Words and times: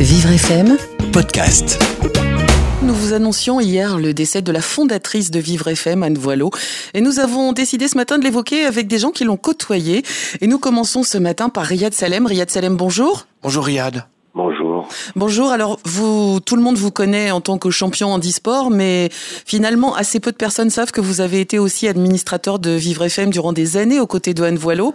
Vivre 0.00 0.30
FM, 0.30 0.76
podcast. 1.12 1.76
Nous 2.82 2.94
vous 2.94 3.14
annoncions 3.14 3.58
hier 3.58 3.98
le 3.98 4.14
décès 4.14 4.42
de 4.42 4.52
la 4.52 4.60
fondatrice 4.60 5.32
de 5.32 5.40
Vivre 5.40 5.66
FM, 5.66 6.04
Anne 6.04 6.16
Voileau, 6.16 6.52
et 6.94 7.00
nous 7.00 7.18
avons 7.18 7.52
décidé 7.52 7.88
ce 7.88 7.96
matin 7.96 8.16
de 8.16 8.22
l'évoquer 8.22 8.64
avec 8.64 8.86
des 8.86 8.98
gens 8.98 9.10
qui 9.10 9.24
l'ont 9.24 9.36
côtoyée. 9.36 10.04
Et 10.40 10.46
nous 10.46 10.60
commençons 10.60 11.02
ce 11.02 11.18
matin 11.18 11.48
par 11.48 11.64
Riyad 11.64 11.94
Salem. 11.94 12.26
Riyad 12.26 12.48
Salem, 12.48 12.76
bonjour. 12.76 13.26
Bonjour 13.42 13.64
Riyad. 13.64 14.04
Bonjour. 15.16 15.50
Alors, 15.50 15.78
vous, 15.84 16.40
tout 16.40 16.56
le 16.56 16.62
monde 16.62 16.76
vous 16.76 16.90
connaît 16.90 17.30
en 17.30 17.40
tant 17.40 17.58
que 17.58 17.70
champion 17.70 18.08
en 18.08 18.18
e-sport, 18.18 18.70
mais 18.70 19.08
finalement, 19.10 19.94
assez 19.94 20.20
peu 20.20 20.32
de 20.32 20.36
personnes 20.36 20.70
savent 20.70 20.92
que 20.92 21.00
vous 21.00 21.20
avez 21.20 21.40
été 21.40 21.58
aussi 21.58 21.88
administrateur 21.88 22.58
de 22.58 22.70
Vivre 22.70 23.04
FM 23.04 23.30
durant 23.30 23.52
des 23.52 23.76
années 23.76 24.00
aux 24.00 24.06
côtés 24.06 24.34
de 24.34 24.42
Anne 24.42 24.56
Voileau. 24.56 24.92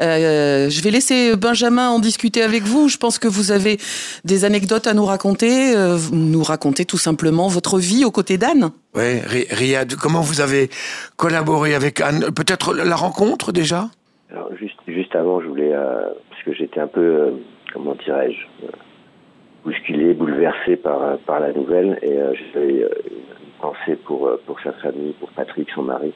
Euh, 0.00 0.68
je 0.70 0.82
vais 0.82 0.90
laisser 0.90 1.36
Benjamin 1.36 1.90
en 1.90 1.98
discuter 1.98 2.42
avec 2.42 2.62
vous. 2.62 2.88
Je 2.88 2.96
pense 2.96 3.18
que 3.18 3.28
vous 3.28 3.52
avez 3.52 3.78
des 4.24 4.44
anecdotes 4.44 4.86
à 4.86 4.94
nous 4.94 5.04
raconter, 5.04 5.76
euh, 5.76 5.98
nous 6.12 6.42
raconter 6.42 6.84
tout 6.84 6.98
simplement 6.98 7.48
votre 7.48 7.78
vie 7.78 8.04
aux 8.04 8.10
côtés 8.10 8.38
d'Anne. 8.38 8.70
Oui, 8.94 9.20
Riyad, 9.50 9.94
comment 9.94 10.22
vous 10.22 10.40
avez 10.40 10.70
collaboré 11.16 11.74
avec 11.74 12.00
Anne? 12.00 12.30
Peut-être 12.34 12.74
la 12.74 12.96
rencontre 12.96 13.52
déjà? 13.52 13.88
Alors, 14.30 14.54
juste, 14.56 14.78
juste 14.86 15.14
avant, 15.14 15.40
je 15.40 15.46
voulais, 15.46 15.72
euh, 15.72 16.00
parce 16.30 16.42
que 16.42 16.52
j'étais 16.52 16.80
un 16.80 16.86
peu 16.86 17.00
euh, 17.00 17.30
comment 17.72 17.94
dirais-je, 17.94 18.66
euh, 18.66 18.70
bousculé, 19.64 20.14
bouleversé 20.14 20.76
par, 20.76 21.18
par 21.18 21.40
la 21.40 21.52
nouvelle. 21.52 21.98
Et 22.02 22.12
euh, 22.12 22.32
j'avais 22.52 22.82
euh, 22.82 22.88
une 23.08 23.52
pensée 23.60 23.96
pour, 24.04 24.30
pour 24.46 24.60
sa 24.60 24.72
famille, 24.72 25.12
pour 25.20 25.30
Patrick, 25.30 25.68
son 25.74 25.82
mari. 25.82 26.12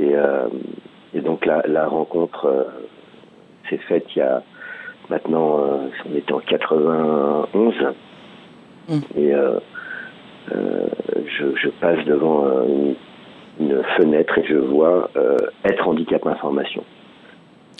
Et, 0.00 0.14
et 1.12 1.20
donc 1.20 1.44
la, 1.44 1.60
la 1.66 1.88
rencontre 1.88 2.68
s'est 3.68 3.78
faite 3.78 4.06
il 4.14 4.20
y 4.20 4.22
a 4.22 4.44
maintenant, 5.10 5.58
on 6.08 6.14
était 6.16 6.32
en 6.32 6.38
91. 6.38 7.74
Mm. 8.88 8.98
Et 9.16 9.32
je, 10.52 11.56
je, 11.56 11.68
passe 11.80 12.04
devant 12.04 12.44
une, 12.62 12.94
une, 13.58 13.82
fenêtre 13.96 14.38
et 14.38 14.44
je 14.46 14.54
vois 14.54 15.10
être 15.64 15.88
handicap 15.88 16.24
information. 16.28 16.84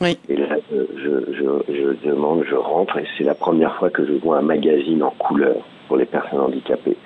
Et 0.01 0.37
là, 0.37 0.57
je, 0.71 0.77
je, 0.97 1.73
je, 1.75 2.09
demande, 2.09 2.45
je 2.49 2.55
rentre, 2.55 2.99
et 2.99 3.05
c'est 3.17 3.25
la 3.25 3.35
première 3.35 3.75
fois 3.77 3.91
que 3.91 4.07
je 4.07 4.13
vois 4.13 4.39
un 4.39 4.43
magazine 4.43 5.03
en 5.03 5.11
couleur 5.11 5.57
pour 5.89 5.97
les 5.97 6.05
personnes 6.05 6.41
handicapées, 6.41 6.97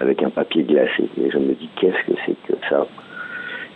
avec 0.00 0.22
un 0.22 0.28
papier 0.28 0.62
glacé. 0.62 1.08
Et 1.18 1.30
je 1.30 1.38
me 1.38 1.54
dis, 1.54 1.70
qu'est-ce 1.76 2.12
que 2.12 2.18
c'est 2.26 2.36
que 2.46 2.54
ça? 2.68 2.86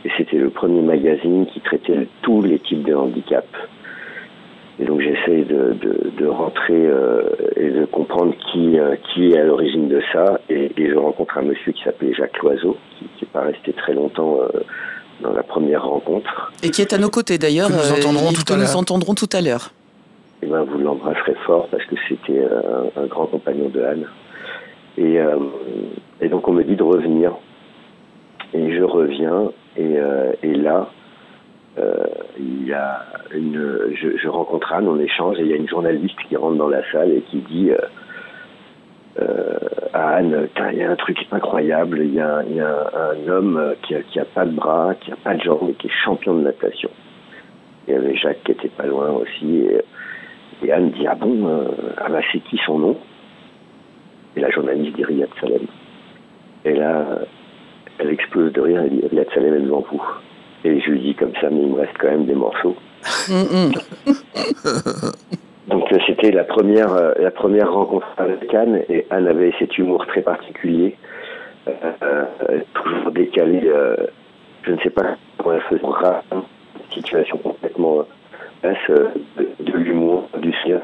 Et 0.05 0.11
c'était 0.19 0.37
le 0.37 0.51
premier 0.51 0.83
magazine 0.83 1.47
qui 1.47 1.61
traitait 1.61 2.07
tous 2.23 2.43
les 2.43 2.59
types 2.59 2.85
de 2.85 2.95
handicap. 2.95 3.47
Et 4.79 4.85
donc 4.85 5.01
j'essaie 5.01 5.45
de, 5.45 5.73
de, 5.73 6.11
de, 6.19 6.27
rentrer 6.27 6.87
euh, 6.87 7.23
et 7.57 7.71
de 7.71 7.87
comprendre 7.87 8.35
qui, 8.53 8.79
euh, 8.79 8.95
qui 8.97 9.33
est 9.33 9.39
à 9.39 9.45
l'origine 9.45 9.89
de 9.89 10.03
ça. 10.13 10.39
Et, 10.51 10.71
et, 10.77 10.91
je 10.91 10.97
rencontre 10.97 11.39
un 11.39 11.43
monsieur 11.43 11.73
qui 11.73 11.83
s'appelait 11.83 12.13
Jacques 12.13 12.37
Loiseau, 12.43 12.77
qui 12.99 13.07
n'est 13.23 13.31
pas 13.33 13.41
resté 13.41 13.73
très 13.73 13.95
longtemps 13.95 14.39
euh, 14.43 14.61
dans 15.21 15.33
la 15.33 15.43
première 15.43 15.85
rencontre. 15.85 16.53
Et 16.63 16.71
qui 16.71 16.83
est 16.83 16.93
à 16.93 16.99
nos 16.99 17.09
côtés 17.09 17.39
d'ailleurs, 17.39 17.71
nous 17.71 17.93
entendrons, 17.93 18.33
tout, 18.33 18.53
à 18.53 18.57
nous 18.57 18.77
entendrons 18.77 19.15
tout 19.15 19.29
à 19.33 19.41
l'heure. 19.41 19.71
Et 20.43 20.47
ben, 20.47 20.65
vous 20.65 20.79
l'embrasserez 20.79 21.37
fort 21.47 21.69
parce 21.71 21.85
que 21.87 21.97
c'était 22.09 22.45
un, 22.45 23.03
un, 23.03 23.07
grand 23.07 23.27
compagnon 23.27 23.69
de 23.69 23.83
Anne. 23.83 24.07
Et, 24.99 25.19
euh, 25.19 25.37
et, 26.21 26.29
donc 26.29 26.47
on 26.49 26.53
me 26.53 26.63
dit 26.63 26.77
de 26.77 26.83
revenir. 26.83 27.33
Et 28.53 28.77
je 28.77 28.83
reviens 28.83 29.51
et, 29.77 29.97
euh, 29.99 30.33
et 30.43 30.55
là, 30.55 30.89
euh, 31.79 32.05
il 32.39 32.67
y 32.67 32.73
a 32.73 33.05
une, 33.35 33.95
je, 33.95 34.17
je, 34.17 34.29
rencontre 34.29 34.73
Anne, 34.73 34.89
on 34.89 34.99
échange 34.99 35.39
et 35.39 35.43
il 35.43 35.49
y 35.49 35.53
a 35.53 35.57
une 35.57 35.69
journaliste 35.69 36.17
qui 36.29 36.37
rentre 36.37 36.57
dans 36.57 36.69
la 36.69 36.81
salle 36.91 37.13
et 37.13 37.23
qui 37.23 37.39
dit 37.39 37.71
euh, 39.19 39.57
à 39.93 40.17
Anne, 40.17 40.49
il 40.73 40.79
y 40.79 40.83
a 40.83 40.91
un 40.91 40.97
truc 40.97 41.19
incroyable, 41.33 42.01
il 42.01 42.15
y 42.15 42.21
a, 42.21 42.43
y 42.45 42.61
a 42.61 42.91
un, 42.95 43.29
homme 43.29 43.75
qui 43.83 43.95
a, 43.95 44.03
qui 44.03 44.21
a 44.21 44.25
pas 44.25 44.45
de 44.45 44.53
bras, 44.53 44.95
qui 45.01 45.11
a 45.13 45.17
pas 45.17 45.35
de 45.35 45.43
jambes, 45.43 45.71
et 45.71 45.75
qui 45.75 45.87
est 45.87 45.93
champion 46.05 46.35
de 46.35 46.43
natation. 46.43 46.91
Il 47.89 47.95
y 47.95 47.97
avait 47.97 48.17
Jacques 48.17 48.43
qui 48.45 48.53
était 48.53 48.69
pas 48.69 48.87
loin 48.87 49.11
aussi, 49.11 49.59
et, 49.59 49.81
et 50.63 50.73
Anne 50.73 50.91
dit, 50.91 51.07
ah 51.07 51.15
bon, 51.15 51.47
euh, 51.49 51.69
ah 51.99 52.09
bah 52.11 52.21
c'est 52.33 52.41
qui 52.41 52.59
son 52.67 52.79
nom? 52.79 52.97
Et 54.37 54.41
la 54.41 54.51
journaliste 54.51 54.95
dit 54.97 55.05
Riyad 55.05 55.31
Salem. 55.41 55.67
Et 56.65 56.75
là, 56.75 57.21
elle 57.99 58.11
explose 58.11 58.53
de 58.53 58.61
rire, 58.61 58.83
elle 58.83 58.91
dit, 58.91 59.07
Riyad 59.09 59.29
Salem 59.33 59.55
est 59.55 59.61
devant 59.61 59.85
vous. 59.91 60.03
Et 60.65 60.81
je 60.81 60.91
lui 60.91 61.01
dis 61.01 61.15
comme 61.15 61.33
ça, 61.41 61.49
mais 61.51 61.63
il 61.63 61.69
me 61.69 61.81
reste 61.81 61.97
quand 61.99 62.09
même 62.09 62.27
des 62.27 62.35
morceaux. 62.35 62.77
C'était 66.27 66.39
la 66.39 66.45
première, 66.45 66.93
euh, 66.93 67.13
la 67.21 67.31
première 67.31 67.73
rencontre 67.73 68.09
avec 68.17 68.53
Anne 68.53 68.83
et 68.89 69.07
Anne 69.11 69.29
avait 69.29 69.55
cet 69.61 69.79
humour 69.79 70.05
très 70.09 70.23
particulier, 70.23 70.97
euh, 71.69 71.73
euh, 72.03 72.59
toujours 72.75 73.13
décalé. 73.13 73.63
Euh, 73.65 73.95
je 74.65 74.73
ne 74.73 74.79
sais 74.81 74.91
pas 74.91 75.17
comment 75.39 75.55
elle 75.55 75.63
faisait 75.63 75.83
une 76.33 76.43
situation 76.93 77.39
complètement 77.39 78.07
de, 78.65 79.49
de 79.61 79.73
l'humour, 79.73 80.29
du 80.43 80.53
ciel. 80.65 80.81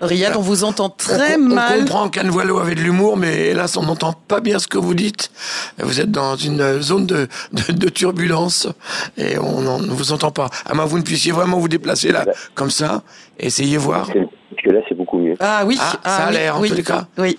Riyad, 0.00 0.36
on 0.36 0.40
vous 0.40 0.62
entend 0.62 0.88
très 0.88 1.34
on, 1.34 1.40
mal. 1.40 1.72
On 1.74 1.80
comprend 1.80 2.08
qu'Anne 2.08 2.28
Voileau 2.28 2.60
avait 2.60 2.76
de 2.76 2.80
l'humour, 2.80 3.16
mais 3.16 3.48
hélas, 3.48 3.76
on 3.76 3.82
n'entend 3.82 4.12
pas 4.12 4.38
bien 4.38 4.60
ce 4.60 4.68
que 4.68 4.78
vous 4.78 4.94
dites. 4.94 5.32
Vous 5.78 6.00
êtes 6.00 6.12
dans 6.12 6.36
une 6.36 6.80
zone 6.80 7.06
de, 7.06 7.26
de, 7.52 7.72
de 7.72 7.88
turbulence 7.88 8.68
et 9.16 9.36
on 9.38 9.80
ne 9.80 9.90
vous 9.90 10.12
entend 10.12 10.30
pas. 10.30 10.50
À 10.66 10.74
moins 10.74 10.84
que 10.84 10.90
vous 10.90 10.98
ne 10.98 11.02
puissiez 11.02 11.32
vraiment 11.32 11.58
vous 11.58 11.68
déplacer 11.68 12.12
là, 12.12 12.24
comme 12.54 12.70
ça, 12.70 13.02
essayez 13.40 13.76
voir. 13.76 14.06
Parce 14.06 14.28
que 14.64 14.70
là, 14.70 14.80
c'est 14.88 14.96
beaucoup 14.96 15.18
mieux. 15.18 15.34
Ah 15.40 15.64
oui, 15.66 15.76
ah, 15.78 15.92
ah, 16.04 16.08
ça 16.08 16.24
a 16.24 16.28
oui, 16.28 16.34
l'air 16.34 16.56
en 16.56 16.60
oui, 16.60 16.68
tous 16.68 16.76
les 16.76 16.82
cas. 16.82 17.06
Oui. 17.18 17.38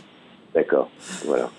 D'accord, 0.54 0.90
voilà. 1.26 1.50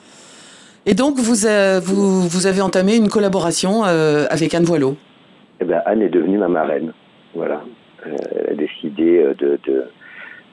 Et 0.87 0.95
donc, 0.95 1.19
vous, 1.19 1.47
euh, 1.47 1.81
vous, 1.83 2.29
vous 2.29 2.47
avez 2.47 2.61
entamé 2.63 2.97
une 2.97 3.09
collaboration 3.09 3.85
euh, 3.85 4.27
avec 4.31 4.55
Anne 4.55 4.65
Voileau. 4.65 4.97
Eh 5.61 5.65
ben, 5.65 5.83
Anne 5.85 6.03
est 6.03 6.09
devenue 6.09 6.39
ma 6.39 6.49
marraine. 6.49 6.93
Voilà. 7.35 7.63
Euh, 8.07 8.17
elle 8.39 8.53
a 8.53 8.55
décidé 8.55 9.25
de, 9.37 9.59
de, 9.67 9.85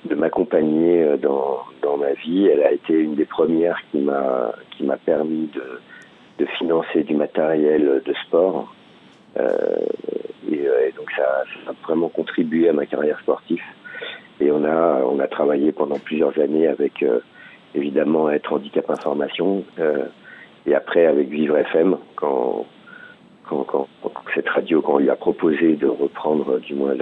de 0.05 0.15
m'accompagner 0.15 1.17
dans, 1.21 1.59
dans 1.83 1.97
ma 1.97 2.13
vie. 2.13 2.47
Elle 2.47 2.63
a 2.63 2.71
été 2.71 2.93
une 2.93 3.15
des 3.15 3.25
premières 3.25 3.77
qui 3.91 3.99
m'a 3.99 4.53
qui 4.71 4.83
m'a 4.83 4.97
permis 4.97 5.49
de, 5.53 5.79
de 6.39 6.45
financer 6.57 7.03
du 7.03 7.15
matériel 7.15 8.01
de 8.03 8.13
sport. 8.25 8.73
Euh, 9.37 9.85
et, 10.51 10.55
et, 10.55 10.91
donc 10.97 11.11
ça, 11.15 11.43
ça, 11.65 11.71
a 11.71 11.73
vraiment 11.87 12.09
contribué 12.09 12.69
à 12.69 12.73
ma 12.73 12.85
carrière 12.87 13.19
sportive. 13.19 13.61
Et 14.43 14.51
on 14.51 14.65
a 14.65 15.01
on 15.05 15.19
a 15.19 15.27
travaillé 15.27 15.71
pendant 15.71 15.97
plusieurs 15.99 16.37
années 16.37 16.67
avec 16.67 17.01
euh, 17.01 17.19
évidemment 17.73 18.29
être 18.29 18.51
handicap 18.51 18.89
information 18.89 19.63
euh, 19.79 20.03
et 20.65 20.75
après 20.75 21.05
avec 21.05 21.29
Vivre 21.29 21.57
FM 21.57 21.95
quand 22.17 22.65
quand, 23.47 23.63
quand, 23.63 23.87
cette 24.35 24.49
radio, 24.49 24.81
quand 24.81 24.95
on 24.95 24.97
lui 24.97 25.09
a 25.09 25.15
proposé 25.15 25.75
de 25.75 25.87
reprendre 25.87 26.59
du 26.59 26.75
moins 26.75 26.93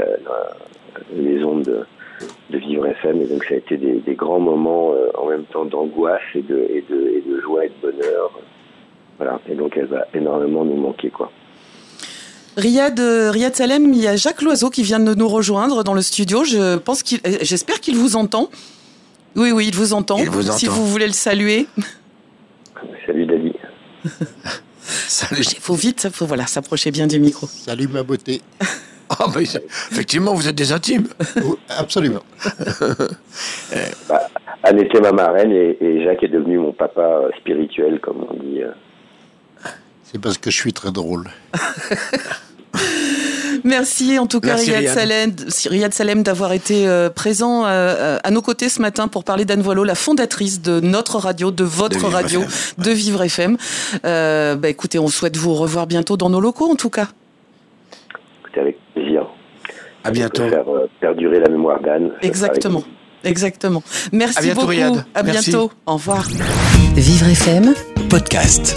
les 1.16 1.44
ondes 1.44 1.86
de, 2.50 2.58
Vivre 2.58 2.86
FM, 2.88 3.22
et 3.22 3.26
donc 3.26 3.44
ça 3.46 3.56
a 3.56 3.58
été 3.58 3.78
des, 3.78 4.16
grands 4.16 4.40
moments 4.40 4.92
euh, 4.94 5.10
en 5.18 5.28
même 5.28 5.46
temps 5.46 5.66
d'angoisse 5.66 6.22
et 6.36 6.42
de, 6.42 6.58
et, 6.70 6.84
de, 6.90 7.24
de 7.28 7.42
joie 7.42 7.66
et 7.66 7.70
de 7.70 7.74
bonheur. 7.82 8.32
Voilà, 9.18 9.40
et 9.50 9.56
donc 9.56 9.78
elle 9.78 9.86
va 9.86 10.06
énormément 10.14 10.66
nous 10.66 10.76
manquer, 10.76 11.10
quoi. 11.10 11.32
Riyad, 12.58 13.00
Riyad 13.00 13.56
Salem, 13.56 13.94
il 13.94 14.02
y 14.02 14.08
a 14.08 14.16
Jacques 14.16 14.42
Loiseau 14.42 14.70
qui 14.70 14.84
vient 14.84 15.00
de 15.00 15.14
nous 15.14 15.28
rejoindre 15.28 15.84
dans 15.84 15.94
le 15.94 16.02
studio. 16.02 16.44
Je 16.44 16.78
pense 16.78 17.02
qu'il, 17.04 17.20
j'espère 17.42 17.80
qu'il 17.80 17.96
vous 17.96 18.16
entend. 18.16 18.50
Oui, 19.36 19.52
oui, 19.52 19.68
il 19.68 19.76
vous 19.76 19.94
entend. 19.94 20.18
Il 20.18 20.30
vous 20.30 20.50
entend. 20.50 20.58
Si 20.58 20.66
vous 20.66 20.86
voulez 20.86 21.08
le 21.08 21.14
saluer. 21.14 21.68
Salut 23.06 23.26
Dali. 23.26 23.54
Salut. 24.82 25.44
Il 25.44 25.60
faut 25.60 25.76
vite, 25.76 26.10
faut 26.12 26.26
voilà, 26.26 26.46
s'approcher 26.48 26.92
bien 26.92 27.08
du 27.08 27.20
micro. 27.20 27.48
Salut 27.48 27.88
ma 27.88 28.04
beauté. 28.04 28.42
Ah, 29.20 29.26
mais 29.36 29.44
effectivement, 29.44 30.34
vous 30.34 30.48
êtes 30.48 30.56
des 30.56 30.72
intimes. 30.72 31.08
Absolument. 31.70 32.24
bah, 34.08 34.22
Anne 34.64 34.80
était 34.80 35.02
ma 35.02 35.12
marraine 35.12 35.52
et, 35.52 35.78
et, 35.82 36.06
Jacques 36.06 36.24
est 36.24 36.30
devenu 36.30 36.60
mon 36.60 36.72
papa 36.72 37.24
spirituel, 37.42 38.00
comme 38.00 38.26
on 38.30 38.34
dit. 38.36 38.62
C'est 40.04 40.22
parce 40.22 40.38
que 40.38 40.50
je 40.50 40.56
suis 40.56 40.72
très 40.72 40.94
drôle. 40.94 41.30
Merci 43.64 44.18
en 44.18 44.26
tout 44.26 44.40
cas 44.40 44.56
Merci, 44.56 44.72
Riyad 44.72 44.80
Riyad. 44.82 44.96
Salem, 44.96 45.36
Riyad 45.70 45.94
Salem 45.94 46.24
d'avoir 46.24 46.52
été 46.54 46.88
euh, 46.88 47.10
présent 47.10 47.64
euh, 47.66 48.18
à 48.24 48.32
nos 48.32 48.42
côtés 48.42 48.70
ce 48.70 48.82
matin 48.82 49.08
pour 49.08 49.24
parler 49.24 49.46
d'Anne 49.46 49.62
Voileau, 49.62 49.84
la 49.84 49.94
fondatrice 49.96 50.62
de 50.62 50.80
notre 50.80 51.18
radio, 51.18 51.52
de 51.52 51.64
votre 51.64 52.00
De 52.10 52.14
radio, 52.14 52.42
FM. 52.42 52.84
de 52.86 52.92
Vivre 52.92 53.22
FM. 53.22 53.58
Euh, 54.06 54.56
bah, 54.56 54.70
écoutez, 54.70 54.98
on 54.98 55.08
souhaite 55.10 55.38
vous 55.38 55.54
revoir 55.54 55.86
bientôt 55.86 56.18
dans 56.18 56.30
nos 56.30 56.42
locaux 56.42 56.72
en 56.72 56.76
tout 56.76 56.90
cas. 56.90 57.10
Écoutez, 58.42 58.62
avec 58.62 58.78
plaisir. 58.96 59.28
À 60.04 60.10
bientôt. 60.10 60.50
Faire 60.50 60.68
euh, 60.68 60.90
perdurer 61.00 61.40
la 61.40 61.50
mémoire 61.50 61.80
d'Anne. 61.82 62.12
Exactement. 62.24 62.84
Exactement. 63.24 63.84
Merci 64.12 64.40
À 64.40 64.42
bientôt, 64.42 64.62
beaucoup. 64.62 64.72
Riyad. 64.72 65.06
À 65.14 65.22
Merci. 65.22 65.52
bientôt. 65.52 65.72
Au 65.86 65.94
revoir. 65.94 66.28
Vivre 66.96 67.28
FM 67.28 67.74
Podcast. 68.10 68.76